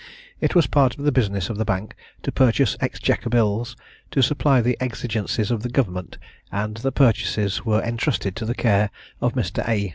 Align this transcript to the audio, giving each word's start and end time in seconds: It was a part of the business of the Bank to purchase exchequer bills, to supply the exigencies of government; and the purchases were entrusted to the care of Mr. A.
It 0.39 0.55
was 0.55 0.65
a 0.65 0.69
part 0.69 0.97
of 0.97 1.05
the 1.05 1.11
business 1.11 1.47
of 1.51 1.57
the 1.59 1.63
Bank 1.63 1.95
to 2.23 2.31
purchase 2.31 2.75
exchequer 2.81 3.29
bills, 3.29 3.77
to 4.09 4.23
supply 4.23 4.59
the 4.59 4.75
exigencies 4.79 5.51
of 5.51 5.71
government; 5.71 6.17
and 6.51 6.77
the 6.77 6.91
purchases 6.91 7.65
were 7.65 7.83
entrusted 7.83 8.35
to 8.37 8.45
the 8.45 8.55
care 8.55 8.89
of 9.21 9.33
Mr. 9.35 9.63
A. 9.69 9.89